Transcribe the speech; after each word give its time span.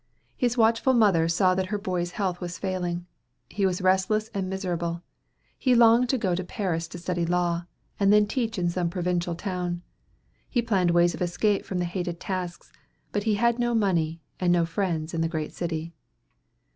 His 0.35 0.57
watchful 0.57 0.95
mother 0.95 1.27
saw 1.27 1.53
that 1.53 1.67
her 1.67 1.77
boy's 1.77 2.13
health 2.13 2.41
was 2.41 2.57
failing. 2.57 3.05
He 3.51 3.67
was 3.67 3.83
restless 3.83 4.29
and 4.33 4.49
miserable. 4.49 5.03
He 5.59 5.75
longed 5.75 6.09
to 6.09 6.17
go 6.17 6.33
to 6.33 6.43
Paris 6.43 6.87
to 6.87 6.97
study 6.97 7.23
law, 7.23 7.65
and 7.99 8.11
then 8.11 8.25
teach 8.25 8.57
in 8.57 8.67
some 8.67 8.89
provincial 8.89 9.35
town. 9.35 9.83
He 10.49 10.63
planned 10.63 10.89
ways 10.89 11.13
of 11.13 11.21
escape 11.21 11.65
from 11.65 11.77
the 11.77 11.85
hated 11.85 12.19
tasks, 12.19 12.71
but 13.11 13.25
he 13.25 13.35
had 13.35 13.59
no 13.59 13.75
money, 13.75 14.23
and 14.39 14.51
no 14.51 14.65
friends 14.65 15.13
in 15.13 15.21
the 15.21 15.29
great 15.29 15.53
city. 15.53 15.93